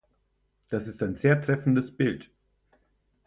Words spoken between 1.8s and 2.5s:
Bild!